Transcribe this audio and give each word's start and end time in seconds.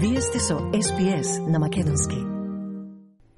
Вие 0.00 0.20
сте 0.20 0.38
со 0.38 0.58
СПС 0.58 1.40
на 1.48 1.58
Македонски. 1.58 2.16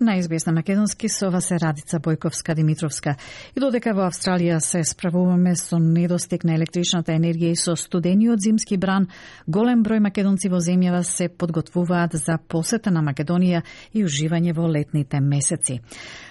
На 0.01 0.23
СБС 0.23 0.47
на 0.47 0.53
Македонски 0.53 1.09
со 1.09 1.31
вас 1.31 1.51
е 1.51 1.59
Радица 1.59 1.99
Бојковска 1.99 2.55
Димитровска. 2.55 3.15
И 3.57 3.61
додека 3.61 3.95
во 3.97 4.05
Австралија 4.05 4.59
се 4.61 4.83
справуваме 4.85 5.55
со 5.57 5.79
недостиг 5.79 6.45
на 6.45 6.53
електричната 6.55 7.15
енергија 7.17 7.55
и 7.55 7.57
со 7.57 7.77
студениот 7.77 8.41
зимски 8.45 8.77
бран, 8.77 9.09
голем 9.47 9.81
број 9.81 10.03
македонци 10.05 10.51
во 10.53 10.61
земјава 10.61 11.01
се 11.03 11.29
подготвуваат 11.29 12.19
за 12.21 12.37
посета 12.37 12.91
на 12.91 13.01
Македонија 13.01 13.63
и 13.95 14.05
уживање 14.05 14.53
во 14.53 14.69
летните 14.69 15.21
месеци. 15.21 15.79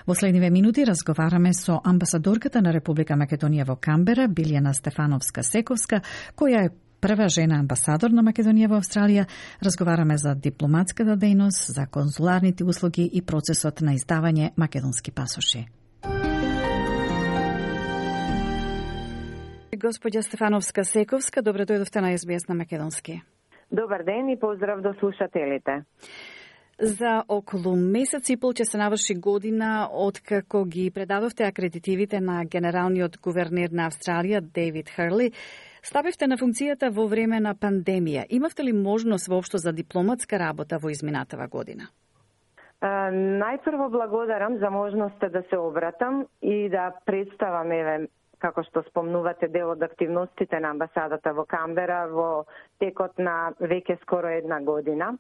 Во 0.06 0.14
следниве 0.14 0.50
минути 0.50 0.86
разговараме 0.86 1.54
со 1.54 1.82
амбасадорката 1.84 2.62
на 2.62 2.74
Република 2.74 3.18
Македонија 3.18 3.66
во 3.66 3.80
Камбера, 3.82 4.30
Билјана 4.30 4.74
Стефановска 4.78 5.42
Сековска, 5.44 6.04
која 6.38 6.68
е 6.68 6.70
прва 7.02 7.30
жена 7.30 7.60
амбасадор 7.60 8.12
на 8.12 8.24
Македонија 8.24 8.70
во 8.70 8.80
Австралија, 8.80 9.26
разговараме 9.66 10.18
за 10.18 10.36
дипломатската 10.36 11.18
дејност, 11.18 11.72
за 11.76 11.88
конзуларните 11.88 12.64
услуги 12.64 13.10
и 13.14 13.22
процесот 13.22 13.82
на 13.82 13.96
издавање 13.96 14.52
македонски 14.58 15.12
пасоши. 15.12 15.66
Господја 19.80 20.22
Стефановска 20.22 20.84
Сековска, 20.84 21.42
добро 21.42 21.64
дојдовте 21.64 22.02
на 22.04 22.12
СБС 22.18 22.50
на 22.50 22.56
Македонски. 22.56 23.22
Добар 23.72 24.04
ден 24.04 24.30
и 24.30 24.40
поздрав 24.40 24.82
до 24.82 24.94
слушателите. 25.00 25.84
За 26.80 27.24
околу 27.28 27.76
месец 27.76 28.30
и 28.30 28.38
пол 28.38 28.54
ќе 28.56 28.66
се 28.68 28.80
наврши 28.80 29.16
година 29.16 29.88
од 29.92 30.20
како 30.20 30.66
ги 30.66 30.90
предадовте 30.92 31.44
акредитивите 31.48 32.20
на 32.20 32.44
генералниот 32.46 33.18
гувернер 33.24 33.72
на 33.72 33.88
Австралија 33.88 34.42
Дейвид 34.42 34.90
Хрли 34.96 35.32
Стапивте 35.82 36.28
на 36.28 36.38
функцијата 36.38 36.90
во 36.92 37.08
време 37.08 37.40
на 37.40 37.56
пандемија. 37.56 38.26
Имавте 38.30 38.64
ли 38.64 38.74
можност 38.74 39.28
воопшто 39.28 39.58
за 39.58 39.74
дипломатска 39.74 40.40
работа 40.40 40.78
во 40.78 40.90
изминатава 40.90 41.48
година? 41.48 41.88
А, 42.82 43.12
најпрво 43.12 43.90
благодарам 43.90 44.58
за 44.60 44.70
можноста 44.70 45.30
да 45.30 45.44
се 45.50 45.58
обратам 45.58 46.26
и 46.42 46.70
да 46.70 46.92
представам 47.06 47.72
еве 47.72 48.08
како 48.40 48.64
што 48.64 48.84
спомнувате 48.88 49.50
дел 49.52 49.74
од 49.74 49.84
активностите 49.84 50.60
на 50.60 50.72
амбасадата 50.72 51.34
во 51.36 51.44
Камбера 51.46 52.06
во 52.12 52.46
текот 52.80 53.20
на 53.20 53.52
веќе 53.60 54.00
скоро 54.04 54.32
една 54.38 54.62
година 54.64 55.18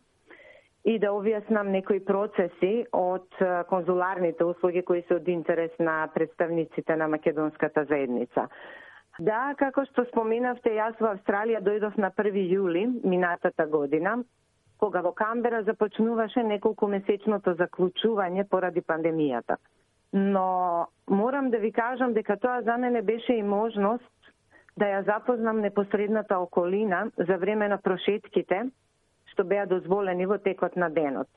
и 0.88 0.96
да 1.00 1.12
објаснам 1.12 1.72
некои 1.76 2.00
процеси 2.00 2.86
од 2.96 3.28
конзуларните 3.68 4.48
услуги 4.48 4.84
кои 4.88 5.04
се 5.08 5.20
од 5.20 5.28
интерес 5.28 5.72
на 5.80 6.08
представниците 6.14 6.96
на 6.96 7.08
македонската 7.08 7.84
заедница. 7.90 8.48
Да, 9.20 9.53
како 9.59 9.84
што 9.89 10.06
споменавте, 10.08 10.72
јас 10.78 11.00
во 11.03 11.14
Австралија 11.14 11.59
дојдов 11.64 11.98
на 12.00 12.09
1 12.23 12.38
јули 12.53 12.86
минатата 13.03 13.66
година, 13.67 14.23
кога 14.80 15.02
во 15.02 15.11
Камбера 15.11 15.64
започнуваше 15.64 16.44
неколку 16.44 16.88
месечното 16.88 17.53
заклучување 17.59 18.48
поради 18.50 18.81
пандемијата. 18.81 19.58
Но 20.14 20.88
морам 21.08 21.50
да 21.50 21.59
ви 21.59 21.72
кажам 21.72 22.14
дека 22.14 22.38
тоа 22.38 22.61
за 22.61 22.78
мене 22.78 23.02
беше 23.02 23.34
и 23.34 23.44
можност 23.44 24.31
да 24.78 24.86
ја 24.86 25.06
запознам 25.06 25.59
непосредната 25.59 26.39
околина 26.39 27.11
за 27.17 27.38
време 27.38 27.67
на 27.67 27.78
прошетките 27.78 28.70
што 29.39 29.44
беа 29.44 29.66
дозволени 29.66 30.26
во 30.26 30.38
текот 30.38 30.76
на 30.76 30.89
денот. 30.89 31.28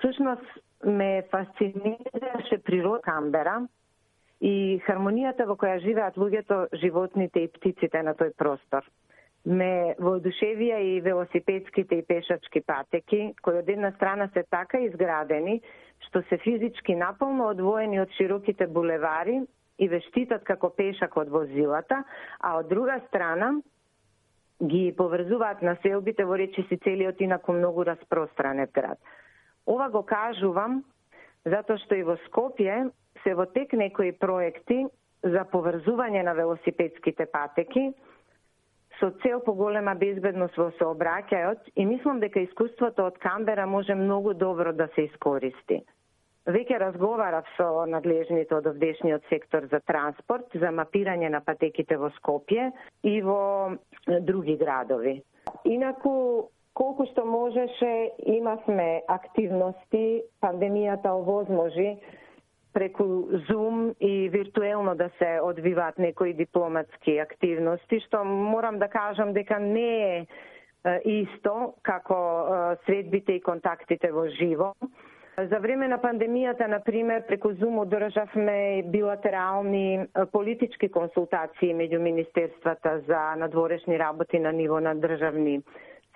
Сушност 0.00 0.46
ме 0.84 1.24
фасцинираше 1.30 2.58
природа 2.64 3.02
Камбера, 3.02 3.66
и 4.40 4.78
хармонијата 4.86 5.46
во 5.48 5.56
која 5.58 5.80
живеат 5.82 6.16
луѓето, 6.16 6.68
животните 6.78 7.44
и 7.44 7.52
птиците 7.52 8.02
на 8.02 8.14
тој 8.14 8.34
простор. 8.38 8.86
Ме 9.44 9.94
воодушевија 9.98 10.78
и 10.82 11.00
велосипедските 11.00 11.98
и 11.98 12.06
пешачки 12.06 12.60
патеки, 12.60 13.34
кои 13.42 13.58
од 13.58 13.68
една 13.68 13.92
страна 13.96 14.28
се 14.34 14.44
така 14.50 14.80
изградени, 14.84 15.60
што 16.06 16.22
се 16.28 16.38
физички 16.38 16.94
наполно 16.94 17.48
одвоени 17.48 18.00
од 18.00 18.12
широките 18.18 18.66
булевари 18.66 19.40
и 19.78 19.88
вештитат 19.88 20.44
како 20.44 20.70
пешак 20.70 21.16
од 21.16 21.30
возилата, 21.30 22.02
а 22.40 22.58
од 22.58 22.68
друга 22.68 23.00
страна 23.08 23.54
ги 24.62 24.92
поврзуваат 24.96 25.62
на 25.62 25.76
селбите 25.82 26.24
во 26.26 26.36
речиси 26.38 26.78
целиот 26.82 27.20
инаку 27.20 27.52
многу 27.52 27.84
распространет 27.86 28.72
град. 28.72 28.98
Ова 29.66 29.88
го 29.88 30.02
кажувам 30.02 30.82
затоа 31.44 31.78
што 31.84 31.94
и 31.94 32.02
во 32.02 32.16
Скопје 32.26 32.90
се 33.22 33.34
во 33.34 33.46
тек 33.46 33.72
некои 33.72 34.12
проекти 34.12 34.86
за 35.22 35.44
поврзување 35.52 36.22
на 36.24 36.34
велосипедските 36.38 37.26
патеки 37.26 37.92
со 38.98 39.10
цел 39.22 39.40
поголема 39.46 39.94
безбедност 39.94 40.56
во 40.58 40.70
сообраќајот 40.78 41.70
и 41.76 41.86
мислам 41.86 42.20
дека 42.20 42.42
искуството 42.42 43.06
од 43.06 43.18
Камбера 43.22 43.66
може 43.66 43.94
многу 43.94 44.34
добро 44.34 44.72
да 44.72 44.88
се 44.94 45.06
искористи. 45.06 45.82
Веќе 46.48 46.78
разговарав 46.80 47.46
со 47.56 47.84
надлежните 47.86 48.54
од 48.56 48.66
овдешниот 48.70 49.26
сектор 49.28 49.66
за 49.70 49.80
транспорт, 49.84 50.48
за 50.54 50.72
мапирање 50.72 51.28
на 51.28 51.42
патеките 51.44 51.98
во 52.00 52.08
Скопје 52.16 52.70
и 53.04 53.20
во 53.22 53.76
други 54.06 54.56
градови. 54.56 55.18
Инаку, 55.64 56.48
колку 56.78 57.08
што 57.10 57.24
можеше, 57.26 57.90
имавме 58.38 59.02
активности, 59.10 60.22
пандемијата 60.42 61.10
овозможи 61.10 61.96
преку 62.72 63.04
Zoom 63.48 63.94
и 63.98 64.28
виртуелно 64.28 64.94
да 64.94 65.10
се 65.18 65.40
одвиваат 65.42 65.98
некои 65.98 66.34
дипломатски 66.34 67.18
активности, 67.18 67.98
што 68.06 68.22
морам 68.24 68.78
да 68.78 68.88
кажам 68.88 69.32
дека 69.32 69.58
не 69.58 69.90
е 70.06 70.26
исто 71.04 71.74
како 71.82 72.76
средбите 72.86 73.32
и 73.32 73.42
контактите 73.42 74.12
во 74.12 74.28
живо. 74.38 74.74
За 75.38 75.58
време 75.58 75.88
на 75.88 75.98
пандемијата, 76.02 76.66
на 76.66 76.80
пример, 76.80 77.26
преку 77.26 77.52
Zoom 77.58 77.82
одржавме 77.82 78.82
билатерални 78.86 80.06
политички 80.32 80.88
консултации 80.88 81.74
меѓу 81.74 81.98
Министерствата 81.98 83.00
за 83.06 83.34
надворешни 83.36 83.98
работи 83.98 84.38
на 84.38 84.52
ниво 84.52 84.80
на 84.80 84.94
државни 84.94 85.62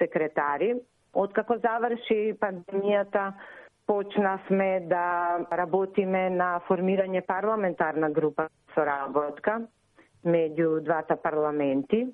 секретари. 0.02 0.74
Откако 1.14 1.58
заврши 1.62 2.34
пандемијата, 2.40 3.32
почнавме 3.86 4.80
да 4.88 5.44
работиме 5.50 6.30
на 6.30 6.54
формирање 6.68 7.22
парламентарна 7.26 8.10
група 8.10 8.48
со 8.74 8.84
работка 8.86 9.60
меѓу 10.24 10.80
двата 10.80 11.16
парламенти. 11.16 12.06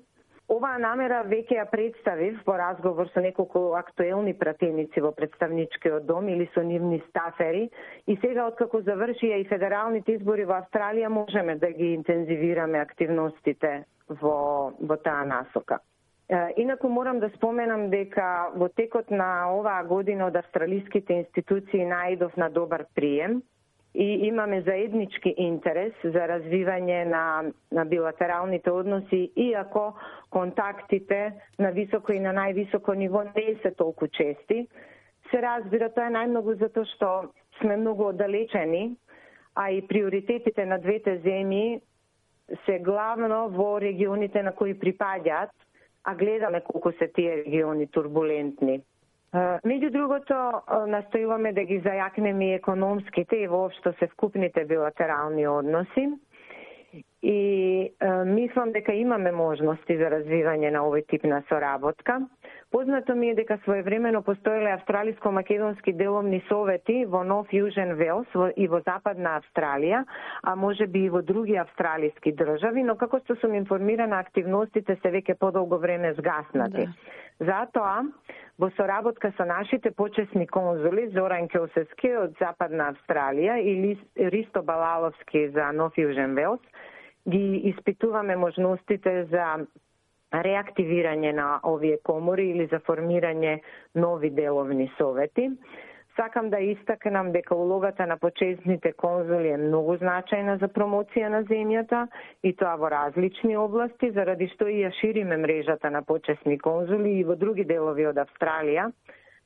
Оваа 0.49 0.79
намера 0.81 1.19
веќе 1.29 1.59
ја 1.59 1.65
представив 1.69 2.39
во 2.47 2.55
разговор 2.57 3.09
со 3.13 3.21
неколку 3.21 3.75
актуелни 3.77 4.33
пратеници 4.33 5.03
во 5.05 5.11
представничкиот 5.13 6.07
дом 6.09 6.27
или 6.27 6.49
со 6.55 6.63
нивни 6.65 6.97
стафери 7.09 7.67
и 8.07 8.15
сега 8.17 8.47
откако 8.49 8.81
завршија 8.81 9.37
и 9.37 9.45
федералните 9.51 10.17
избори 10.17 10.47
во 10.49 10.57
Австралија 10.57 11.13
можеме 11.13 11.55
да 11.61 11.69
ги 11.69 11.93
интензивираме 11.99 12.81
активностите 12.81 13.83
во 14.09 14.73
во 14.79 14.97
таа 14.97 15.21
насока. 15.25 15.79
Инаку 16.29 16.89
морам 16.89 17.19
да 17.19 17.29
споменам 17.29 17.89
дека 17.89 18.51
во 18.53 18.67
текот 18.69 19.09
на 19.09 19.49
оваа 19.49 19.83
година 19.83 20.27
од 20.27 20.35
австралиските 20.35 21.13
институции 21.13 21.85
наидов 21.85 22.35
на 22.37 22.49
добар 22.49 22.85
прием 22.93 23.41
и 23.95 24.27
имаме 24.27 24.61
заеднички 24.61 25.33
интерес 25.37 25.93
за 26.03 26.27
развивање 26.29 27.05
на, 27.09 27.51
на 27.71 27.85
билатералните 27.85 28.69
односи, 28.71 29.31
иако 29.35 29.95
контактите 30.29 31.33
на 31.57 31.71
високо 31.71 32.13
и 32.13 32.19
на 32.19 32.33
највисоко 32.33 32.93
ниво 32.93 33.23
не 33.23 33.55
се 33.63 33.71
толку 33.71 34.07
чести. 34.07 34.67
Се 35.31 35.41
разбира, 35.41 35.89
тоа 35.89 36.11
е 36.11 36.13
најмногу 36.13 36.59
затоа 36.61 36.85
што 36.93 37.09
сме 37.61 37.77
многу 37.77 38.05
оддалечени, 38.13 38.93
а 39.55 39.71
и 39.71 39.81
приоритетите 39.81 40.65
на 40.65 40.77
двете 40.77 41.17
земји 41.25 41.81
се 42.65 42.77
главно 42.79 43.49
во 43.49 43.79
регионите 43.81 44.43
на 44.43 44.53
кои 44.53 44.77
припаѓаат 44.77 45.49
а 46.03 46.15
гледаме 46.15 46.61
колку 46.61 46.91
се 46.91 47.07
тие 47.07 47.43
региони 47.43 47.87
турбулентни. 47.87 48.81
Меѓу 49.33 49.91
другото, 49.93 50.35
настојуваме 50.89 51.53
да 51.53 51.63
ги 51.63 51.77
зајакнеме 51.85 52.47
и 52.49 52.57
економските 52.57 53.43
и 53.43 53.47
воопшто 53.47 53.93
се 53.99 54.07
вкупните 54.07 54.65
билатерални 54.65 55.47
односи 55.47 56.07
и 57.21 57.91
мислам 58.25 58.71
дека 58.71 58.93
имаме 58.93 59.31
можности 59.31 59.97
за 59.97 60.09
развивање 60.09 60.71
на 60.71 60.81
овој 60.87 61.05
тип 61.07 61.27
на 61.29 61.43
соработка. 61.49 62.21
Познато 62.71 63.15
ми 63.15 63.29
е 63.29 63.35
дека 63.35 63.57
своевремено 63.57 64.21
постоеле 64.21 64.69
австралиско-македонски 64.69 65.93
деломни 65.93 66.43
совети 66.47 67.05
во 67.05 67.23
Нов 67.23 67.49
Јужен 67.49 67.95
Велс 67.97 68.29
и 68.55 68.67
во 68.69 68.83
Западна 68.85 69.39
Австралија, 69.41 70.03
а 70.43 70.55
може 70.55 70.85
би 70.87 71.05
и 71.05 71.09
во 71.09 71.21
други 71.21 71.57
австралиски 71.57 72.31
држави, 72.31 72.83
но 72.83 72.95
како 72.95 73.19
што 73.23 73.35
сум 73.41 73.55
информирана, 73.57 74.19
активностите 74.19 74.99
се 75.01 75.09
веќе 75.09 75.39
подолго 75.41 75.81
време 75.81 76.13
згаснати. 76.13 76.85
Да. 76.85 76.93
Затоа, 77.39 78.05
во 78.59 78.69
соработка 78.77 79.33
со 79.37 79.49
нашите 79.49 79.89
почесни 79.91 80.45
конзули 80.45 81.09
Зоран 81.09 81.47
Кеосески 81.47 82.13
од 82.21 82.37
Западна 82.37 82.93
Австралија 82.93 83.57
и 83.57 83.97
Ристо 84.29 84.61
Балаловски 84.61 85.47
за 85.57 85.71
Нов 85.73 85.97
Јужен 85.97 86.37
Велс, 86.37 86.61
ги 87.25 87.73
испитуваме 87.73 88.35
можностите 88.35 89.25
за 89.33 89.65
реактивирање 90.31 91.33
на 91.33 91.59
овие 91.63 91.97
комори 92.03 92.49
или 92.49 92.67
за 92.71 92.79
формирање 92.85 93.59
нови 93.95 94.29
деловни 94.29 94.91
совети. 94.97 95.49
Сакам 96.15 96.49
да 96.49 96.59
истакнам 96.59 97.31
дека 97.31 97.55
улогата 97.55 98.05
на 98.07 98.17
почесните 98.17 98.91
конзули 98.93 99.53
е 99.53 99.57
многу 99.57 99.95
значајна 100.01 100.57
за 100.59 100.67
промоција 100.67 101.29
на 101.31 101.43
земјата 101.47 102.07
и 102.43 102.51
тоа 102.53 102.75
во 102.75 102.89
различни 102.91 103.55
области, 103.57 104.11
заради 104.11 104.49
што 104.53 104.67
и 104.67 104.81
ја 104.83 104.91
шириме 104.99 105.37
мрежата 105.37 105.89
на 105.89 106.01
почесни 106.03 106.57
конзули 106.59 107.13
и 107.19 107.23
во 107.23 107.35
други 107.35 107.63
делови 107.63 108.09
од 108.09 108.19
Австралија, 108.19 108.89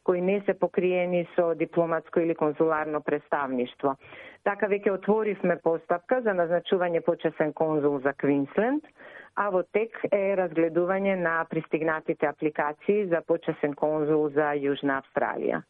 кои 0.03 0.21
не 0.21 0.41
се 0.45 0.53
покриени 0.53 1.27
со 1.35 1.53
дипломатско 1.55 2.19
или 2.19 2.35
конзуларно 2.35 3.01
представништво. 3.01 3.95
Така 4.43 4.67
веќе 4.67 4.91
отворивме 4.91 5.55
постапка 5.63 6.19
за 6.21 6.33
назначување 6.35 7.01
почесен 7.05 7.53
конзул 7.55 7.99
за 8.03 8.11
Квинсленд, 8.19 8.83
а 9.39 9.49
во 9.55 9.63
тек 9.75 9.95
е 10.11 10.35
разгледување 10.35 11.15
на 11.21 11.35
пристигнатите 11.49 12.27
апликации 12.27 13.05
за 13.13 13.21
почесен 13.27 13.73
конзул 13.73 14.27
за 14.35 14.51
Јужна 14.59 14.99
Австралија. 14.99 15.63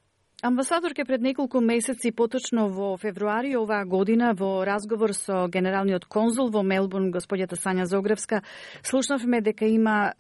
Амбасадорке 0.44 1.06
пред 1.06 1.22
неколку 1.22 1.62
месеци, 1.62 2.12
поточно 2.12 2.66
во 2.68 2.98
февруари 3.00 3.56
оваа 3.56 3.86
година, 3.86 4.34
во 4.36 4.66
разговор 4.68 5.13
со 5.16 5.48
генералниот 5.48 6.04
конзул 6.04 6.50
во 6.51 6.60
Мелбурн, 6.68 7.13
господјата 7.16 7.56
Сања 7.56 7.86
Зогревска, 7.88 8.42
слушнавме 8.84 9.40
дека 9.40 9.63
има 9.63 10.12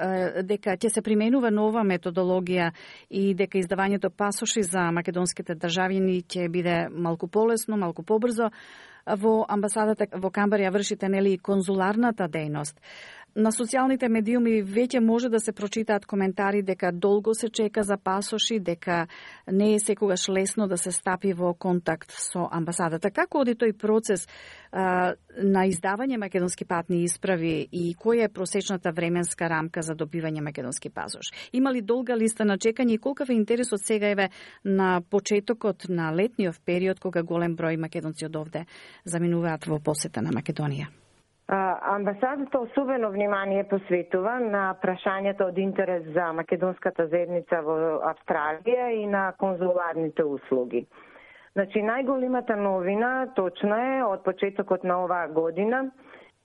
дека 0.47 0.77
ќе 0.79 0.93
се 0.95 1.03
применува 1.03 1.51
нова 1.51 1.83
методологија 1.83 2.69
и 3.09 3.33
дека 3.35 3.59
издавањето 3.59 4.15
пасоши 4.15 4.63
за 4.63 4.93
македонските 4.95 5.59
државјани 5.59 6.23
ќе 6.23 6.47
биде 6.47 6.87
малку 6.87 7.27
полесно, 7.27 7.75
малку 7.75 8.07
побрзо. 8.07 8.47
Во 9.03 9.43
амбасадата 9.51 10.07
во 10.15 10.31
Камбарија 10.31 10.71
вршите 10.71 11.09
нели 11.11 11.35
конзуларната 11.35 12.29
дејност. 12.31 12.79
На 13.35 13.49
социјалните 13.49 14.05
медиуми 14.13 14.59
веќе 14.61 14.99
може 15.01 15.29
да 15.33 15.39
се 15.41 15.55
прочитаат 15.57 16.05
коментари 16.05 16.61
дека 16.61 16.91
долго 16.91 17.33
се 17.33 17.49
чека 17.49 17.83
за 17.83 17.97
пасоши, 17.97 18.59
дека 18.59 19.07
не 19.51 19.73
е 19.73 19.79
секогаш 19.79 20.29
лесно 20.29 20.67
да 20.67 20.77
се 20.77 20.91
стапи 20.91 21.33
во 21.33 21.53
контакт 21.53 22.13
со 22.13 22.45
амбасадата. 22.51 23.09
Како 23.09 23.41
оди 23.41 23.55
тој 23.57 23.73
процес 23.73 24.27
а, 24.71 25.15
на 25.41 25.65
издавање 25.65 26.21
македонски 26.21 26.65
патни 26.65 27.03
исправи 27.09 27.67
и 27.71 27.95
која 27.97 28.29
е 28.29 28.33
просечната 28.33 28.93
временска 28.93 29.49
рамка 29.49 29.81
за 29.81 29.97
добивање 29.97 30.45
македонски 30.45 30.93
пасош? 30.93 31.33
Има 31.53 31.73
ли 31.73 31.81
долга 31.81 32.13
листа 32.13 32.45
на 32.45 32.57
чекање 32.57 32.99
и 32.99 33.01
колкав 33.01 33.29
е 33.29 33.39
интересот 33.41 33.81
сега 33.81 34.13
еве 34.13 34.29
на 34.63 35.01
почетокот 35.01 35.89
на 35.89 36.13
летниот 36.13 36.61
период 36.65 36.99
кога 36.99 37.23
голем 37.23 37.57
број 37.57 37.81
македонци 37.81 38.29
од 38.29 38.35
овде 38.35 38.67
заминуваат 39.05 39.65
во 39.65 39.81
посета 39.81 40.21
на 40.21 40.29
Македонија? 40.29 41.02
Амбасадата 41.55 42.59
особено 42.59 43.11
внимание 43.11 43.63
посветува 43.69 44.39
на 44.39 44.61
прашањата 44.81 45.45
од 45.45 45.57
интерес 45.61 46.05
за 46.15 46.31
македонската 46.33 47.05
заедница 47.11 47.59
во 47.61 47.75
Австралија 48.09 48.87
и 48.97 49.03
на 49.05 49.33
конзуларните 49.37 50.23
услуги. 50.25 50.87
Значи, 51.53 51.83
најголемата 51.85 52.55
новина, 52.57 53.27
точно 53.35 53.77
е, 53.77 53.99
од 54.03 54.23
почетокот 54.25 54.83
на 54.83 54.97
оваа 55.03 55.27
година, 55.27 55.83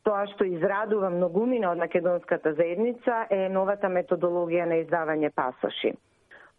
тоа 0.05 0.27
што 0.35 0.45
израдува 0.45 1.09
многумина 1.15 1.71
од 1.71 1.81
македонската 1.81 2.53
заедница 2.59 3.23
е 3.31 3.49
новата 3.49 3.89
методологија 3.89 4.67
на 4.69 4.83
издавање 4.83 5.31
пасоши. 5.33 5.95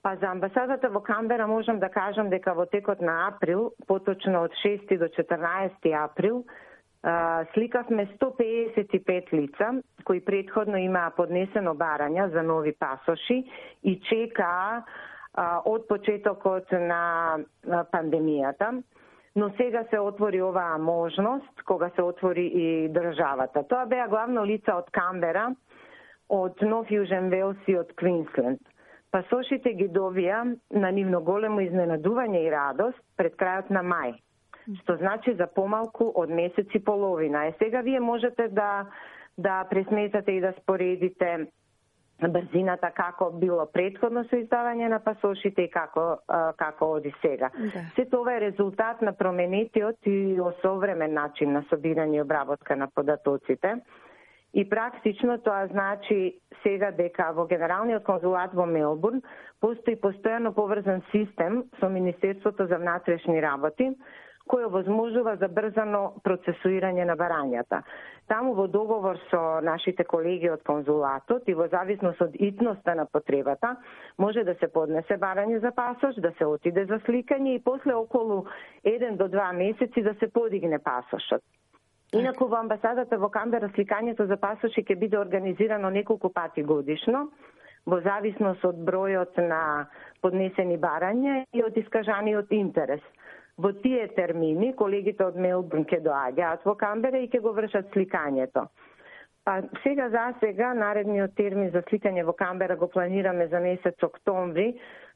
Па 0.01 0.15
за 0.15 0.31
амбасадата 0.31 0.89
во 0.89 1.03
Камбера 1.05 1.45
можам 1.47 1.77
да 1.79 1.89
кажам 1.89 2.33
дека 2.33 2.55
во 2.57 2.65
текот 2.65 3.01
на 3.01 3.27
април, 3.27 3.69
поточно 3.87 4.41
од 4.47 4.57
6 4.65 4.97
до 4.97 5.11
14 5.13 5.93
април, 6.01 6.41
сликавме 7.53 8.07
155 8.19 9.33
лица 9.33 9.81
кои 10.03 10.25
предходно 10.25 10.77
имаа 10.77 11.11
поднесено 11.15 11.75
барања 11.75 12.27
за 12.33 12.43
нови 12.43 12.73
пасоши 12.75 13.43
и 13.83 13.99
чекаа 14.09 14.83
од 15.65 15.87
почетокот 15.87 16.71
на 16.71 17.39
пандемијата 17.93 18.81
но 19.35 19.49
сега 19.57 19.83
се 19.89 19.99
отвори 19.99 20.41
оваа 20.41 20.77
можност 20.77 21.63
кога 21.65 21.89
се 21.95 22.01
отвори 22.01 22.45
и 22.45 22.89
државата. 22.89 23.63
Тоа 23.63 23.85
беа 23.85 24.07
главно 24.07 24.45
лица 24.45 24.75
од 24.75 24.89
Камбера, 24.91 25.53
од 26.29 26.61
Нов 26.61 26.89
Јужен 26.91 27.29
Велс 27.29 27.67
и 27.67 27.77
од 27.77 27.93
Квинсленд. 27.95 28.59
Пасошите 29.11 29.73
ги 29.73 29.87
добија 29.89 30.43
на 30.71 30.91
нивно 30.91 31.21
големо 31.21 31.61
изненадување 31.61 32.43
и 32.45 32.51
радост 32.51 32.99
пред 33.17 33.37
крајот 33.39 33.69
на 33.69 33.81
мај 33.81 34.17
што 34.81 34.97
значи 34.97 35.33
за 35.35 35.47
помалку 35.47 36.11
од 36.15 36.29
месец 36.29 36.67
и 36.73 36.79
половина. 36.79 37.47
Е 37.47 37.53
сега 37.59 37.81
вие 37.81 37.99
можете 37.99 38.47
да 38.47 38.85
да 39.37 39.63
пресметате 39.69 40.31
и 40.31 40.41
да 40.41 40.53
споредите 40.61 41.47
брзината 42.27 42.91
како 42.91 43.29
било 43.31 43.65
предходно 43.71 44.25
со 44.27 44.35
издавање 44.35 44.89
на 44.91 44.99
пасошите 44.99 45.63
и 45.63 45.71
како 45.71 46.19
како 46.57 46.91
оди 46.97 47.13
сега. 47.21 47.49
Да. 47.55 47.85
Се 47.95 48.05
тоа 48.11 48.35
е 48.35 48.41
резултат 48.41 49.01
на 49.01 49.13
променетиот 49.13 50.07
и 50.11 50.41
осовремен 50.41 51.13
начин 51.13 51.53
на 51.53 51.63
собирање 51.71 52.19
и 52.19 52.21
обработка 52.21 52.75
на 52.75 52.87
податоците. 52.87 53.77
И 54.53 54.69
практично 54.69 55.37
тоа 55.37 55.67
значи 55.67 56.39
сега 56.63 56.91
дека 56.91 57.31
во 57.37 57.45
Генералниот 57.47 58.03
конзулат 58.03 58.53
во 58.53 58.65
Мелбурн 58.65 59.21
постои 59.61 59.95
постојано 59.95 60.51
поврзан 60.53 61.03
систем 61.11 61.63
со 61.79 61.89
Министерството 61.89 62.65
за 62.65 62.77
внатрешни 62.77 63.41
работи, 63.41 63.93
кој 64.49 64.65
овозможува 64.65 65.35
забрзано 65.37 66.21
процесуирање 66.25 67.05
на 67.05 67.15
барањата. 67.19 67.83
Таму 68.29 68.55
во 68.57 68.65
договор 68.67 69.19
со 69.29 69.59
нашите 69.65 70.05
колеги 70.09 70.49
од 70.53 70.63
конзулатот 70.65 71.49
и 71.49 71.55
во 71.57 71.67
зависност 71.69 72.21
од 72.21 72.35
итноста 72.49 72.95
на 72.97 73.05
потребата, 73.05 73.75
може 74.17 74.43
да 74.43 74.55
се 74.61 74.69
поднесе 74.73 75.17
барање 75.21 75.61
за 75.61 75.71
пасош, 75.71 76.17
да 76.17 76.31
се 76.37 76.45
отиде 76.45 76.85
за 76.85 76.99
сликање 77.05 77.55
и 77.55 77.63
после 77.63 77.93
околу 77.93 78.45
1 78.83 79.17
до 79.21 79.29
2 79.29 79.51
месеци 79.61 80.03
да 80.03 80.13
се 80.19 80.31
подигне 80.33 80.79
пасошот. 80.79 81.41
Инаку 82.13 82.47
во 82.49 82.57
амбасадата 82.57 83.17
во 83.21 83.29
Камбера 83.29 83.69
сликањето 83.69 84.25
за 84.25 84.37
пасоши 84.37 84.81
ќе 84.81 84.97
биде 84.97 85.17
организирано 85.19 85.89
неколку 85.93 86.33
пати 86.33 86.63
годишно, 86.63 87.29
во 87.85 88.01
зависност 88.01 88.65
од 88.65 88.81
бројот 88.81 89.37
на 89.45 89.87
поднесени 90.21 90.77
барања 90.77 91.43
и 91.53 91.63
од 91.63 91.77
искажаниот 91.77 92.51
интерес– 92.51 93.05
Во 93.59 93.73
тие 93.83 94.07
термини, 94.15 94.71
колегите 94.79 95.25
од 95.25 95.35
Мелбурн 95.35 95.83
ќе 95.89 95.99
доаѓаат 96.05 96.63
во 96.63 96.77
Камбера 96.79 97.19
и 97.19 97.27
ќе 97.27 97.41
го 97.43 97.51
вршат 97.57 97.91
сликањето. 97.95 98.69
Па 99.43 99.61
сега 99.83 100.09
за 100.13 100.29
сега 100.39 100.73
наредниот 100.73 101.35
термин 101.35 101.71
за 101.73 101.81
сликање 101.89 102.23
во 102.23 102.33
Камбера 102.33 102.75
го 102.79 102.87
планираме 102.87 103.47
за 103.47 103.59
месец 103.59 104.03
октомври, 104.03 104.73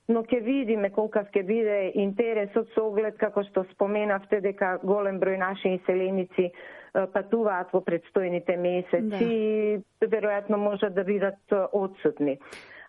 но 0.08 0.24
ќе 0.28 0.42
видиме 0.44 0.90
колка 0.92 1.24
ќе 1.32 1.44
биде 1.48 1.78
интересот 2.04 2.72
со 2.76 2.88
оглед 2.90 3.18
како 3.22 3.44
што 3.48 3.64
споменавте 3.72 4.42
дека 4.44 4.78
голем 4.84 5.22
број 5.24 5.40
наши 5.40 5.78
иселеници 5.78 6.50
патуваат 7.14 7.72
во 7.74 7.82
предстојните 7.82 8.58
месеци 8.60 9.10
да. 9.10 9.24
и 9.24 10.10
веројатно 10.16 10.60
можат 10.60 10.94
да 10.94 11.04
бидат 11.08 11.56
одсутни. 11.72 12.38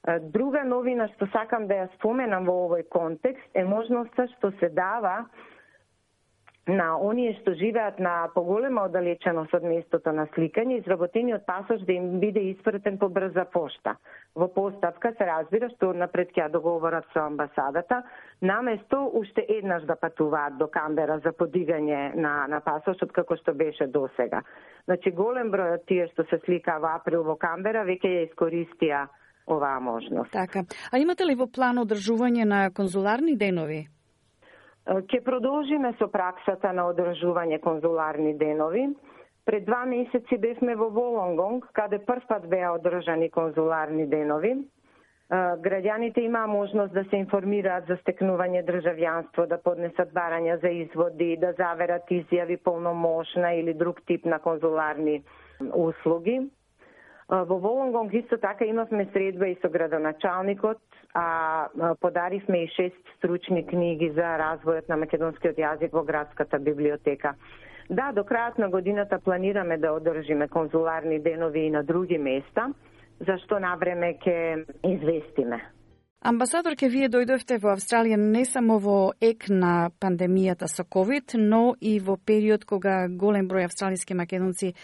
Друга 0.04 0.64
новина 0.68 1.08
што 1.14 1.26
сакам 1.32 1.64
да 1.66 1.78
ја 1.78 1.88
споменам 1.96 2.44
во 2.44 2.54
овој 2.66 2.84
контекст 2.92 3.56
е 3.56 3.64
можноста 3.64 4.26
што 4.36 4.50
се 4.60 4.68
дава 4.68 5.24
на 6.66 6.96
оние 7.00 7.32
што 7.40 7.52
живеат 7.60 7.98
на 8.00 8.28
поголема 8.34 8.84
оддалеченост 8.88 9.54
од 9.54 9.64
местото 9.68 10.12
на 10.12 10.26
сликање, 10.36 10.78
изработениот 10.80 11.44
пасош 11.46 11.80
да 11.88 11.92
им 11.92 12.20
биде 12.20 12.40
испратен 12.50 12.98
по 12.98 13.08
брза 13.08 13.44
пошта. 13.44 13.96
Во 14.34 14.48
поставка 14.48 15.12
се 15.16 15.24
разбира 15.28 15.68
што 15.72 15.92
напред 15.92 16.36
ќе 16.36 16.50
договорат 16.52 17.08
со 17.12 17.24
амбасадата, 17.24 18.02
наместо 18.40 19.00
уште 19.20 19.44
еднаш 19.48 19.84
да 19.88 19.96
патуваат 19.96 20.56
до 20.58 20.68
Камбера 20.68 21.18
за 21.24 21.32
подигање 21.32 22.14
на, 22.14 22.46
на 22.48 22.60
пасошот 22.60 23.12
како 23.12 23.36
што 23.36 23.52
беше 23.52 23.86
досега. 23.86 24.40
Значи 24.84 25.10
голем 25.10 25.52
број 25.52 25.76
од 25.80 25.84
тие 25.88 26.08
што 26.12 26.24
се 26.28 26.40
слика 26.44 26.78
во 26.80 26.96
април 26.96 27.24
во 27.24 27.36
Камбера 27.36 27.84
веќе 27.84 28.16
ја 28.16 28.24
искористија 28.28 29.06
оваа 29.46 29.80
можност. 29.80 30.32
Така. 30.32 30.64
А 30.92 30.98
имате 30.98 31.26
ли 31.26 31.34
во 31.34 31.46
план 31.46 31.78
одржување 31.78 32.44
на 32.44 32.70
конзуларни 32.70 33.36
денови? 33.36 33.88
Ке 35.08 35.20
продолжиме 35.24 35.94
со 35.98 36.08
праксата 36.12 36.72
на 36.72 36.88
одржување 36.92 37.60
конзуларни 37.60 38.34
денови. 38.38 38.88
Пред 39.44 39.64
два 39.64 39.84
месеци 39.84 40.38
бевме 40.38 40.74
во 40.76 40.88
Волонгонг, 40.90 41.68
каде 41.72 41.98
првпат 41.98 42.48
беа 42.48 42.72
одржани 42.72 43.30
конзуларни 43.30 44.06
денови. 44.06 44.56
Граѓаните 45.32 46.20
имаа 46.20 46.46
можност 46.46 46.92
да 46.92 47.04
се 47.04 47.16
информираат 47.16 47.86
за 47.88 47.96
стекнување 47.96 48.60
државјанство, 48.64 49.46
да 49.48 49.56
поднесат 49.58 50.12
барања 50.12 50.60
за 50.60 50.68
изводи, 50.68 51.36
да 51.40 51.52
заверат 51.56 52.08
изјави 52.12 52.56
полномошна 52.56 53.54
или 53.54 53.74
друг 53.74 54.04
тип 54.06 54.24
на 54.24 54.38
конзуларни 54.38 55.22
услуги. 55.72 56.40
Во 57.28 57.58
Волонгонг 57.58 58.12
исто 58.12 58.36
така 58.36 58.64
имавме 58.64 59.08
средба 59.12 59.48
и 59.48 59.58
со 59.62 59.68
градоначалникот, 59.68 60.78
а 61.14 61.68
подаривме 62.00 62.64
и 62.64 62.68
шест 62.68 63.00
стручни 63.16 63.64
книги 63.66 64.10
за 64.10 64.36
развојот 64.36 64.88
на 64.88 64.96
македонскиот 64.96 65.56
јазик 65.56 65.92
во 65.92 66.02
градската 66.04 66.58
библиотека. 66.58 67.34
Да, 67.88 68.12
до 68.12 68.24
крајот 68.24 68.58
на 68.58 68.68
годината 68.68 69.18
планираме 69.18 69.78
да 69.78 69.92
одржиме 69.92 70.48
конзуларни 70.48 71.18
денови 71.20 71.66
и 71.66 71.70
на 71.70 71.82
други 71.82 72.18
места, 72.18 72.72
за 73.20 73.38
што 73.44 73.58
навреме 73.58 74.18
ќе 74.20 74.64
известиме. 74.84 75.60
Амбасадорке, 76.24 76.88
вие 76.88 77.10
дојдовте 77.12 77.58
во 77.60 77.74
Австралија 77.74 78.16
не 78.16 78.46
само 78.48 78.78
во 78.80 79.12
ек 79.20 79.48
на 79.48 79.90
пандемијата 80.00 80.68
со 80.72 80.84
COVID, 80.84 81.36
но 81.36 81.74
и 81.80 81.98
во 82.00 82.16
период 82.16 82.64
кога 82.64 83.08
голем 83.08 83.48
број 83.48 83.66
австралиски 83.68 84.16
македонци 84.16 84.74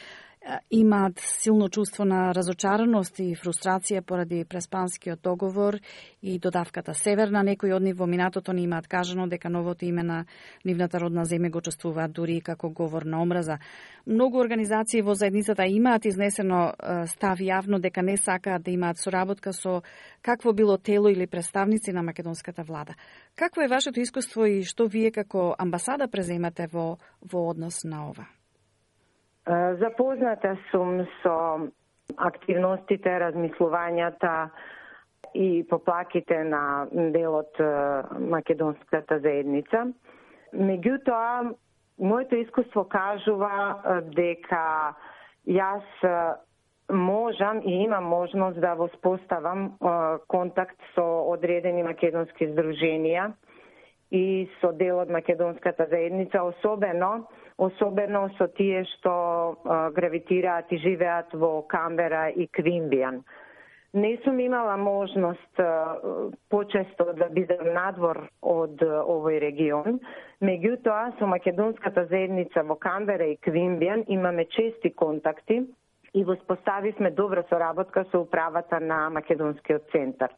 имаат 0.70 1.18
силно 1.18 1.68
чувство 1.68 2.04
на 2.04 2.34
разочараност 2.34 3.18
и 3.20 3.34
фрустрација 3.36 4.00
поради 4.00 4.44
преспанскиот 4.44 5.20
договор 5.22 5.76
и 6.22 6.38
додавката 6.38 6.94
Северна. 6.94 7.42
Некои 7.44 7.72
од 7.76 7.82
нив 7.82 7.98
во 8.00 8.06
минатото 8.06 8.52
ни 8.52 8.64
имаат 8.64 8.88
кажано 8.88 9.28
дека 9.28 9.50
новото 9.50 9.84
име 9.84 10.02
на 10.02 10.24
нивната 10.64 11.00
родна 11.00 11.26
земја 11.28 11.50
го 11.50 11.60
чувствуваат 11.60 12.12
дури 12.12 12.36
и 12.36 12.40
како 12.40 12.70
говор 12.70 13.04
на 13.04 13.20
омраза. 13.22 13.58
Многу 14.06 14.40
организации 14.40 15.02
во 15.02 15.14
заедницата 15.14 15.66
имаат 15.66 16.04
изнесено 16.04 16.72
став 17.06 17.38
јавно 17.38 17.80
дека 17.80 18.02
не 18.02 18.16
сакаат 18.16 18.62
да 18.62 18.70
имаат 18.70 18.98
соработка 18.98 19.52
со 19.52 19.82
какво 20.22 20.52
било 20.52 20.78
тело 20.78 21.08
или 21.08 21.26
представници 21.26 21.92
на 21.92 22.02
македонската 22.02 22.62
влада. 22.62 22.94
Какво 23.36 23.62
е 23.62 23.68
вашето 23.68 24.00
искуство 24.00 24.46
и 24.46 24.64
што 24.64 24.88
вие 24.88 25.12
како 25.12 25.54
амбасада 25.58 26.08
преземате 26.08 26.66
во, 26.66 26.96
во 27.20 27.50
однос 27.50 27.84
на 27.84 28.08
ова? 28.08 28.39
Запозната 29.80 30.56
сум 30.70 31.06
со 31.22 31.36
активностите, 32.16 33.08
размислувањата 33.20 34.50
и 35.34 35.64
поплаките 35.70 36.44
на 36.44 36.86
дел 37.14 37.38
од 37.38 37.60
македонската 38.18 39.20
заедница. 39.22 39.86
Меѓутоа, 40.52 41.54
моето 41.98 42.36
искуство 42.36 42.84
кажува 42.84 44.02
дека 44.16 44.94
јас 45.46 45.86
можам 46.92 47.62
и 47.64 47.82
имам 47.84 48.04
можност 48.04 48.60
да 48.60 48.74
воспоставам 48.74 49.78
контакт 50.28 50.76
со 50.94 51.06
одредени 51.30 51.82
македонски 51.82 52.50
здруженија 52.50 53.30
и 54.10 54.50
со 54.60 54.72
дел 54.72 54.98
од 54.98 55.10
македонската 55.10 55.86
заедница, 55.90 56.42
особено 56.42 57.28
особено 57.60 58.28
со 58.38 58.48
тие 58.56 58.84
што 58.96 59.12
а, 59.12 59.90
гравитираат 59.92 60.72
и 60.72 60.80
живеат 60.80 61.34
во 61.34 61.60
Камбера 61.68 62.30
и 62.30 62.48
Квимбијан. 62.48 63.20
Не 63.92 64.16
сум 64.24 64.38
имала 64.38 64.76
можност 64.76 65.60
почесто 66.48 67.12
да 67.18 67.26
бидам 67.28 67.72
надвор 67.74 68.20
од 68.40 68.78
овој 68.86 69.40
регион, 69.42 69.98
меѓутоа 70.40 71.18
со 71.18 71.26
македонската 71.26 72.04
заедница 72.06 72.62
во 72.62 72.76
Камбера 72.78 73.26
и 73.32 73.36
Квимбијан 73.36 74.04
имаме 74.06 74.44
чести 74.44 74.94
контакти 74.94 75.64
и 76.14 76.24
воспоставивме 76.24 77.10
добра 77.10 77.42
соработка 77.48 78.04
со 78.12 78.20
управата 78.20 78.80
на 78.80 79.10
Македонскиот 79.10 79.90
центар. 79.90 80.30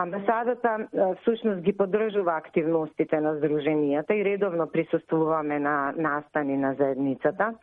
Амбасадата 0.00 0.88
всушност 1.20 1.60
ги 1.60 1.72
поддржува 1.76 2.36
активностите 2.36 3.18
на 3.20 3.32
Сдруженијата 3.34 4.14
и 4.14 4.24
редовно 4.24 4.68
присуствуваме 4.70 5.58
на 5.58 5.92
настани 5.96 6.56
на 6.56 6.74
заедницата. 6.74 7.54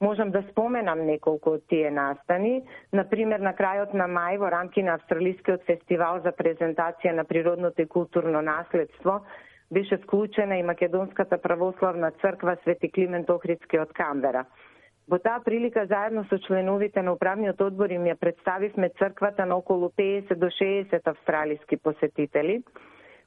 Можам 0.00 0.30
да 0.30 0.42
споменам 0.50 1.04
неколку 1.06 1.52
од 1.58 1.66
тие 1.68 1.90
настани. 1.90 2.62
Например, 2.92 3.44
на 3.44 3.52
крајот 3.52 3.92
на 3.92 4.08
мај 4.08 4.40
во 4.40 4.48
рамки 4.50 4.82
на 4.82 4.96
Австралискиот 4.96 5.66
фестивал 5.68 6.22
за 6.24 6.32
презентација 6.32 7.12
на 7.12 7.24
природното 7.24 7.82
и 7.82 7.86
културно 7.86 8.40
наследство 8.42 9.20
беше 9.70 9.96
вклучена 9.96 10.56
и 10.56 10.62
Македонската 10.62 11.38
православна 11.38 12.10
црква 12.10 12.56
Свети 12.62 12.90
Климент 12.90 13.30
Охридски 13.30 13.78
од 13.78 13.92
Камбера. 13.92 14.44
Во 15.08 15.18
таа 15.20 15.40
прилика 15.44 15.84
заедно 15.86 16.24
со 16.30 16.38
членовите 16.38 17.02
на 17.02 17.12
управниот 17.12 17.60
одбор 17.60 17.92
им 17.92 18.06
ја 18.08 18.16
представивме 18.16 18.88
црквата 18.98 19.44
на 19.44 19.56
околу 19.56 19.90
50 19.98 20.34
до 20.34 20.48
60 20.48 21.00
австралиски 21.04 21.76
посетители, 21.76 22.62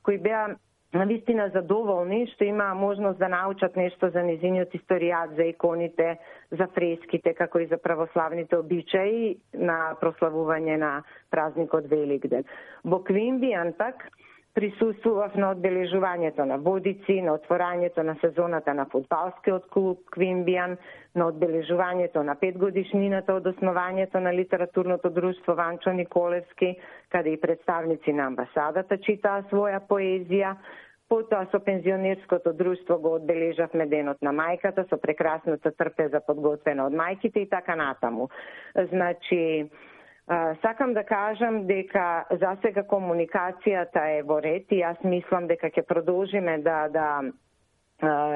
кои 0.03 0.17
беа 0.17 0.55
на 0.93 1.05
вистина 1.05 1.49
задоволни 1.53 2.25
што 2.33 2.45
имаа 2.47 2.73
можност 2.73 3.19
да 3.19 3.27
научат 3.29 3.75
нешто 3.75 4.09
за 4.09 4.23
низиниот 4.23 4.73
историјат, 4.73 5.35
за 5.35 5.43
иконите, 5.43 6.17
за 6.51 6.67
фреските, 6.73 7.33
како 7.33 7.59
и 7.59 7.67
за 7.67 7.77
православните 7.77 8.57
обичаи 8.57 9.35
на 9.53 9.97
прославување 10.01 10.77
на 10.77 11.03
празникот 11.29 11.91
Великден. 11.91 12.47
Во 12.83 13.03
Квинбијан 13.03 13.75
пак 13.77 14.09
присуствував 14.57 15.35
на 15.37 15.51
одбележувањето 15.53 16.45
на 16.49 16.55
водици, 16.57 17.19
на 17.21 17.35
отворањето 17.37 18.01
на 18.01 18.15
сезоната 18.21 18.73
на 18.73 18.85
фудбалскиот 18.91 19.67
клуб 19.69 19.99
Квимбијан, 20.15 20.73
на 21.15 21.27
одбележувањето 21.29 22.23
на 22.25 22.35
петгодишнината 22.41 23.35
од 23.37 23.45
основањето 23.53 24.19
на 24.19 24.33
литературното 24.33 25.09
друштво 25.09 25.53
Ванчо 25.55 25.93
Николевски, 25.93 26.73
каде 27.09 27.29
и 27.29 27.41
представници 27.41 28.13
на 28.13 28.27
амбасадата 28.31 28.97
читаа 28.97 29.45
своја 29.51 29.83
поезија, 29.89 30.55
Потоа 31.07 31.45
со 31.51 31.59
пензионерското 31.63 32.51
друштво 32.53 32.97
го 32.99 33.13
одбележавме 33.15 33.85
денот 33.87 34.17
на 34.21 34.33
мајката 34.35 34.83
со 34.89 34.97
прекрасната 34.99 35.71
трпеза 35.71 36.19
подготвена 36.19 36.87
од 36.89 36.97
мајките 36.99 37.45
и 37.45 37.49
така 37.49 37.77
натаму. 37.79 38.27
Значи, 38.91 39.69
сакам 40.61 40.93
да 40.93 41.03
кажам 41.03 41.67
дека 41.67 42.25
за 42.31 42.57
сега 42.61 42.83
комуникацијата 42.83 44.03
е 44.19 44.23
во 44.23 44.41
ред 44.43 44.71
и 44.71 44.81
јас 44.83 44.99
мислам 45.03 45.47
дека 45.47 45.69
ќе 45.71 45.85
продолжиме 45.87 46.57
да 46.59 46.87
да 46.91 47.07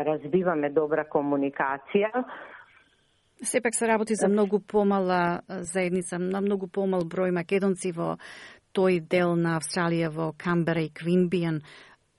разбиваме 0.06 0.70
добра 0.70 1.04
комуникација. 1.06 2.24
Сепак 3.44 3.76
се 3.76 3.88
работи 3.88 4.16
за 4.16 4.28
многу 4.28 4.60
помала 4.60 5.42
заедница, 5.48 6.20
на 6.20 6.42
многу 6.42 6.68
помал 6.68 7.02
број 7.02 7.32
македонци 7.32 7.92
во 7.92 8.18
тој 8.74 9.02
дел 9.10 9.36
на 9.36 9.58
Австралија 9.60 10.10
во 10.10 10.32
Камбера 10.38 10.82
и 10.82 10.90
Квинбијан 10.90 11.62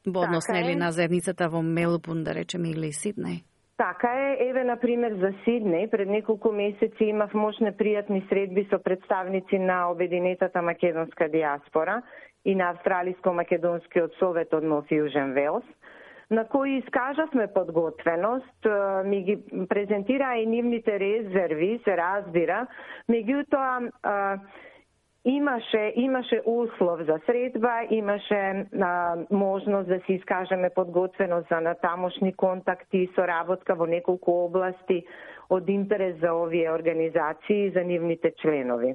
во 0.07 0.25
однос 0.27 0.47
така 0.47 0.59
нели 0.59 0.75
на 0.77 0.91
заедницата 0.93 1.49
во 1.49 1.63
Мелбурн, 1.63 2.25
да 2.25 2.35
речеме, 2.35 2.71
или 2.71 2.93
Сиднеј. 2.93 3.43
Така 3.83 4.09
е, 4.15 4.37
еве 4.41 4.65
на 4.65 4.77
пример 4.77 5.13
за 5.19 5.33
Сиднеј, 5.43 5.89
пред 5.91 6.09
неколку 6.09 6.53
месеци 6.55 7.09
имав 7.11 7.33
мощне 7.35 7.73
пријатни 7.75 8.21
средби 8.29 8.63
со 8.71 8.79
представници 8.79 9.59
на 9.59 9.91
Обединетата 9.91 10.63
македонска 10.63 11.27
диаспора 11.29 12.03
и 12.45 12.55
на 12.55 12.71
Австралиско-македонскиот 12.71 14.15
совет 14.21 14.55
од 14.55 14.63
Нов 14.63 14.87
Јужен 14.87 15.35
Велс, 15.35 15.67
на 16.31 16.45
кои 16.47 16.79
искажавме 16.79 17.49
подготвеност, 17.55 18.71
ми 19.05 19.23
ги 19.23 19.37
презентираа 19.69 20.39
и 20.39 20.47
нивните 20.47 21.01
резерви, 21.01 21.81
се 21.85 21.97
разбира, 21.97 22.67
меѓутоа 23.11 23.91
имаше 25.25 25.93
имаше 25.97 26.43
услов 26.47 27.01
за 27.01 27.21
средба, 27.27 27.87
имаше 27.91 28.67
а, 28.81 29.17
можност 29.31 29.89
да 29.89 30.01
се 30.07 30.13
искажеме 30.13 30.71
подготвено 30.75 31.43
за 31.51 31.61
натамошни 31.61 32.33
контакти 32.33 32.99
и 32.99 33.11
соработка 33.15 33.75
во 33.75 33.87
неколку 33.87 34.33
области 34.47 35.05
од 35.51 35.69
интерес 35.69 36.17
за 36.21 36.33
овие 36.35 36.71
организации 36.73 37.67
и 37.67 37.71
за 37.71 37.85
нивните 37.85 38.33
членови. 38.43 38.95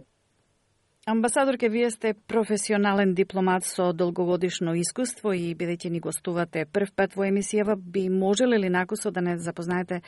Амбасадорке, 1.10 1.70
вие 1.70 1.90
сте 1.90 2.14
професионален 2.28 3.14
дипломат 3.14 3.64
со 3.64 3.94
долговодишно 3.94 4.74
искуство 4.76 5.32
и 5.32 5.54
бидејќи 5.56 5.88
ни 5.94 6.00
гостувате 6.04 6.66
прв 6.68 6.90
пат 7.00 7.14
во 7.16 7.24
емисијава, 7.24 7.78
би 7.80 8.10
можеле 8.12 8.58
ли 8.60 8.68
накусо 8.68 9.12
да 9.16 9.22
не 9.24 9.38
запознаете 9.40 10.02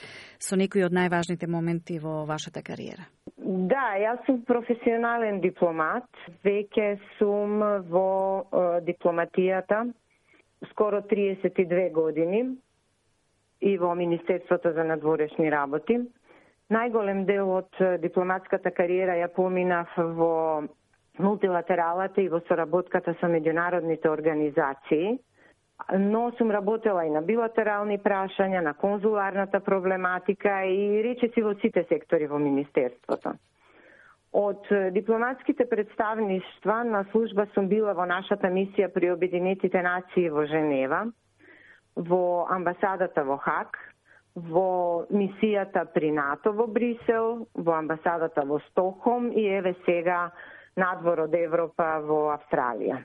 со 0.43 0.57
некои 0.59 0.83
од 0.83 0.91
најважните 0.91 1.47
моменти 1.47 2.01
во 2.03 2.25
вашата 2.27 2.59
кариера? 2.59 3.07
Да, 3.71 3.95
јас 3.95 4.25
сум 4.25 4.41
професионален 4.43 5.39
дипломат. 5.39 6.03
Веќе 6.43 6.97
сум 7.15 7.63
во 7.87 8.09
е, 8.43 8.65
дипломатијата 8.83 9.85
скоро 10.73 10.99
32 11.07 11.93
години 11.95 12.41
и 13.61 13.77
во 13.77 13.95
Министерството 13.95 14.73
за 14.75 14.83
надворешни 14.83 15.47
работи. 15.47 16.01
Најголем 16.69 17.23
дел 17.25 17.55
од 17.55 17.79
дипломатската 18.03 18.75
кариера 18.75 19.15
ја 19.15 19.31
поминав 19.31 19.95
во 19.95 20.67
мултилатералата 21.19 22.21
и 22.21 22.29
во 22.29 22.39
соработката 22.47 23.13
со 23.19 23.27
меѓународните 23.27 24.07
организации, 24.09 25.19
но 25.97 26.31
сум 26.37 26.51
работела 26.51 27.05
и 27.05 27.09
на 27.09 27.21
билатерални 27.21 27.97
прашања, 27.99 28.61
на 28.61 28.73
конзуларната 28.73 29.59
проблематика 29.59 30.63
и 30.65 31.03
речиси 31.03 31.41
во 31.41 31.53
сите 31.61 31.85
сектори 31.89 32.27
во 32.27 32.39
Министерството. 32.39 33.35
Од 34.33 34.67
дипломатските 34.93 35.65
представништва 35.65 36.83
на 36.83 37.05
служба 37.11 37.47
сум 37.53 37.67
била 37.67 37.93
во 37.93 38.05
нашата 38.05 38.47
мисија 38.47 38.91
при 38.93 39.09
Обединетите 39.09 39.81
нации 39.81 40.29
во 40.29 40.45
Женева, 40.45 41.07
во 41.95 42.45
амбасадата 42.49 43.23
во 43.23 43.37
Хак, 43.37 43.77
во 44.35 45.07
мисијата 45.09 45.87
при 45.93 46.11
НАТО 46.11 46.51
во 46.51 46.67
Брисел, 46.67 47.47
во 47.55 47.79
амбасадата 47.79 48.45
во 48.45 48.59
Стокхолм 48.69 49.31
и 49.31 49.41
еве 49.41 49.75
сега 49.85 50.29
надвор 50.79 51.25
од 51.27 51.35
Европа 51.35 51.99
во 52.05 52.29
Австралија. 52.33 53.03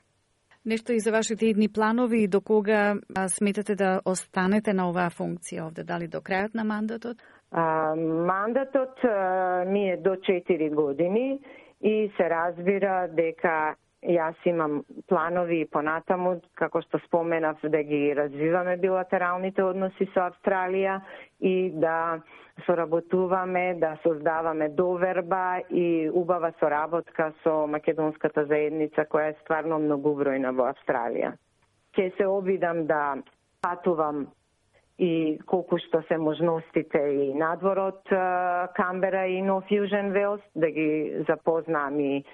Нешто 0.65 0.93
и 0.93 1.01
за 1.01 1.13
вашите 1.13 1.47
идни 1.47 1.69
планови 1.69 2.23
и 2.23 2.29
до 2.29 2.41
кога 2.41 2.95
сметате 3.29 3.75
да 3.75 4.01
останете 4.05 4.73
на 4.73 4.89
оваа 4.89 5.11
функција 5.13 5.67
овде, 5.67 5.85
дали 5.85 6.09
до 6.09 6.23
крајот 6.25 6.55
на 6.55 6.65
мандатот? 6.65 7.21
А, 7.51 7.95
мандатот 7.95 9.05
а, 9.05 9.65
ми 9.69 9.91
е 9.91 9.97
до 9.97 10.17
4 10.17 10.75
години 10.75 11.41
и 11.83 12.13
се 12.17 12.31
разбира 12.31 13.09
дека 13.13 13.77
Јас 14.05 14.37
имам 14.45 14.83
планови 15.09 15.63
и 15.63 15.67
понатаму, 15.67 16.35
како 16.61 16.83
што 16.85 16.99
споменав, 17.07 17.63
да 17.63 17.81
ги 17.83 18.13
развиваме 18.17 18.77
билатералните 18.77 19.65
односи 19.65 20.07
со 20.13 20.27
Австралија 20.29 20.99
и 21.41 21.71
да 21.73 22.21
соработуваме, 22.67 23.75
да 23.81 23.97
создаваме 24.03 24.69
доверба 24.69 25.61
и 25.71 26.11
убава 26.13 26.53
соработка 26.61 27.33
со 27.43 27.67
македонската 27.67 28.45
заедница 28.45 29.09
која 29.09 29.33
е 29.33 29.39
стварно 29.41 29.81
многу 29.81 30.15
бројна 30.21 30.53
во 30.53 30.69
Австралија. 30.75 31.33
Ке 31.97 32.13
се 32.19 32.27
обидам 32.27 32.87
да 32.87 33.17
патувам 33.63 34.27
и 34.99 35.39
колку 35.47 35.79
што 35.83 36.03
се 36.09 36.19
можностите 36.19 36.99
и 36.99 37.33
надвор 37.35 37.79
од 37.89 38.13
Камбера 38.77 39.27
и 39.27 39.41
Нов 39.43 39.67
Јужен 39.71 40.13
Велс, 40.15 40.43
да 40.55 40.71
ги 40.71 41.25
запознам 41.29 41.99
и 42.01 42.25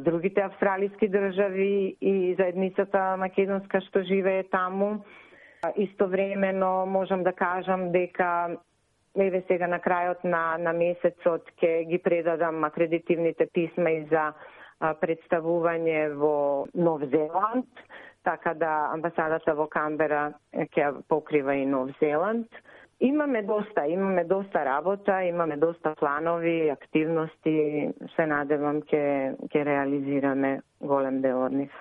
другите 0.00 0.40
австралиски 0.40 1.08
држави 1.08 1.96
и 2.00 2.34
заедницата 2.38 3.16
македонска 3.18 3.80
што 3.84 4.02
живее 4.02 4.44
таму. 4.48 5.04
Истовремено 5.76 6.86
можам 6.86 7.22
да 7.22 7.32
кажам 7.32 7.92
дека 7.92 8.56
еве 9.16 9.42
сега 9.48 9.66
на 9.66 9.78
крајот 9.78 10.24
на, 10.24 10.56
на 10.58 10.72
месецот 10.72 11.48
ќе 11.60 11.84
ги 11.88 11.98
предадам 11.98 12.64
акредитивните 12.64 13.46
писма 13.46 13.90
и 13.90 14.04
за 14.10 14.32
представување 14.80 16.14
во 16.18 16.66
Нов 16.74 17.04
Зеланд, 17.12 17.68
така 18.24 18.54
да 18.54 18.90
амбасадата 18.92 19.54
во 19.54 19.68
Камбера 19.68 20.32
ќе 20.52 20.92
покрива 21.08 21.54
и 21.54 21.66
Нов 21.66 21.92
Зеланд. 22.00 22.48
Имаме 23.04 23.42
доста, 23.42 23.86
имаме 23.86 24.24
доста 24.24 24.64
работа, 24.64 25.22
имаме 25.22 25.56
доста 25.56 25.94
планови, 26.00 26.70
активности, 26.70 27.90
се 28.16 28.24
надевам 28.26 28.78
ќе 28.80 29.02
ќе 29.52 29.64
реализираме 29.68 30.52
голем 30.80 31.20
дел 31.20 31.42
од 31.44 31.52
нив. 31.52 31.74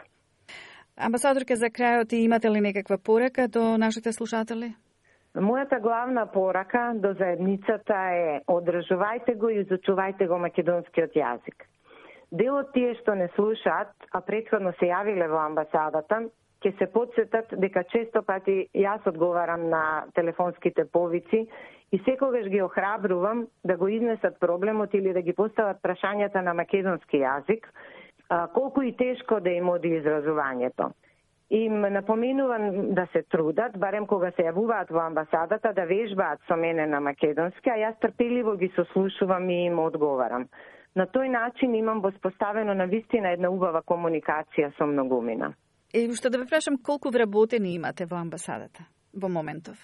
Амбасадорка 1.00 1.56
за 1.56 1.70
крајот 1.72 2.12
имате 2.18 2.52
ли 2.52 2.60
некаква 2.62 2.98
порака 2.98 3.48
до 3.48 3.78
нашите 3.78 4.12
слушатели? 4.12 4.74
Мојата 5.36 5.80
главна 5.80 6.28
порака 6.28 6.92
до 6.96 7.14
заедницата 7.14 7.96
е 8.20 8.42
одржувајте 8.48 9.38
го 9.40 9.50
и 9.50 9.64
изучувајте 9.64 10.28
го 10.28 10.44
македонскиот 10.44 11.16
јазик. 11.16 11.70
Дел 12.36 12.60
од 12.60 12.76
тие 12.76 12.98
што 13.00 13.16
не 13.16 13.32
слушаат, 13.36 13.96
а 14.12 14.20
предходно 14.22 14.76
се 14.76 14.92
јавиле 14.92 15.32
во 15.32 15.40
амбасадата, 15.48 16.26
ќе 16.64 16.72
се 16.78 16.88
подсетат 16.88 17.54
дека 17.60 17.84
често 17.92 18.24
пати 18.24 18.68
јас 18.74 19.04
одговарам 19.10 19.70
на 19.70 20.06
телефонските 20.16 20.86
повици 20.86 21.48
и 21.92 22.00
секогаш 22.06 22.48
ги 22.48 22.62
охрабрувам 22.62 23.48
да 23.64 23.78
го 23.78 23.88
изнесат 23.88 24.40
проблемот 24.40 24.94
или 24.94 25.14
да 25.14 25.22
ги 25.22 25.34
постават 25.34 25.82
прашањата 25.84 26.42
на 26.42 26.54
македонски 26.54 27.20
јазик, 27.22 27.68
колку 28.54 28.82
и 28.82 28.96
тешко 28.98 29.40
да 29.40 29.50
им 29.50 29.70
оди 29.70 30.00
изразувањето. 30.00 30.92
Им 31.50 31.82
напоменувам 31.82 32.94
да 32.96 33.08
се 33.12 33.22
трудат, 33.24 33.78
барем 33.78 34.08
кога 34.08 34.32
се 34.32 34.48
јавуваат 34.48 34.90
во 34.90 35.04
амбасадата, 35.06 35.74
да 35.74 35.86
вежбаат 35.86 36.40
со 36.48 36.56
мене 36.56 36.88
на 36.88 37.00
македонски, 37.00 37.70
а 37.70 37.78
јас 37.78 38.00
трпеливо 38.00 38.56
ги 38.58 38.72
сослушувам 38.76 39.50
и 39.50 39.66
им 39.66 39.80
одговарам. 39.80 40.48
На 40.96 41.06
тој 41.06 41.30
начин 41.30 41.76
имам 41.76 42.02
воспоставено 42.02 42.74
на 42.74 42.86
вистина 42.86 43.34
една 43.34 43.50
убава 43.50 43.82
комуникација 43.82 44.72
со 44.78 44.86
многумина. 44.86 45.54
И 45.94 46.10
уште 46.10 46.30
да 46.30 46.38
ве 46.38 46.46
прашам 46.46 46.78
колку 46.78 47.12
вработени 47.12 47.76
имате 47.76 48.06
во 48.06 48.18
амбасадата 48.18 48.88
во 49.14 49.30
моментов? 49.30 49.78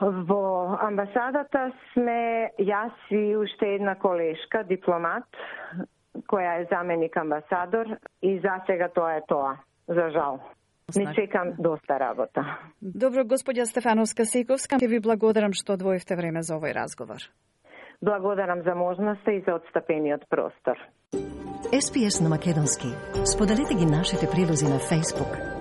Во 0.00 0.76
амбасадата 0.78 1.72
сме 1.92 2.52
јас 2.60 2.94
и 3.10 3.36
уште 3.36 3.74
една 3.74 3.96
колешка, 3.98 4.62
дипломат, 4.68 5.26
која 6.30 6.60
е 6.60 6.68
заменик 6.70 7.16
амбасадор 7.16 7.96
и 8.22 8.38
за 8.40 8.60
сега 8.66 8.88
тоа 8.88 9.16
е 9.16 9.22
тоа, 9.26 9.56
за 9.88 10.10
жал. 10.10 10.38
Не 10.96 11.14
чекам 11.14 11.56
доста 11.58 11.98
работа. 11.98 12.44
Добро, 12.80 13.24
господја 13.24 13.66
Стефановска 13.66 14.24
Сековска, 14.24 14.78
ќе 14.78 14.86
ви 14.86 15.00
благодарам 15.00 15.50
што 15.50 15.74
одвоивте 15.74 16.14
време 16.14 16.46
за 16.46 16.60
овој 16.60 16.76
разговор. 16.78 17.18
Благодарам 18.02 18.62
за 18.62 18.74
можноста 18.74 19.32
и 19.32 19.42
за 19.42 19.58
одстапениот 19.58 20.28
простор. 20.28 20.78
SPS 21.72 22.22
на 22.22 22.28
Македонски. 22.28 22.86
Споделете 23.24 23.74
ги 23.74 23.86
нашите 23.86 24.30
прилози 24.30 24.64
на 24.64 24.78
Facebook, 24.78 25.55